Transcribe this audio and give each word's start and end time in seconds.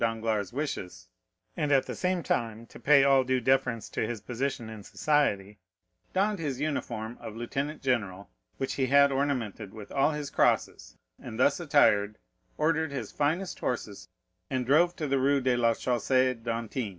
Danglars' 0.01 0.51
wishes, 0.51 1.09
and 1.55 1.71
at 1.71 1.85
the 1.85 1.93
same 1.93 2.23
time 2.23 2.65
to 2.65 2.79
pay 2.79 3.03
all 3.03 3.23
due 3.23 3.39
deference 3.39 3.87
to 3.89 4.01
his 4.07 4.19
position 4.19 4.67
in 4.67 4.81
society, 4.81 5.59
donned 6.11 6.39
his 6.39 6.59
uniform 6.59 7.19
of 7.21 7.35
lieutenant 7.35 7.83
general, 7.83 8.27
which 8.57 8.73
he 8.73 8.91
ornamented 8.91 9.73
with 9.75 9.91
all 9.91 10.09
his 10.13 10.31
crosses, 10.31 10.97
and 11.21 11.39
thus 11.39 11.59
attired, 11.59 12.17
ordered 12.57 12.91
his 12.91 13.11
finest 13.11 13.59
horses 13.59 14.09
and 14.49 14.65
drove 14.65 14.95
to 14.95 15.07
the 15.07 15.19
Rue 15.19 15.39
de 15.39 15.55
la 15.55 15.73
Chaussée 15.75 16.33
d'Antin. 16.41 16.89